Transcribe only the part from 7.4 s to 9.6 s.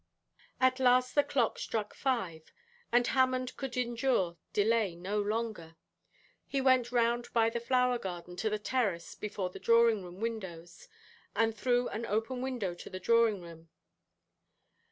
the flower garden to the terrace before the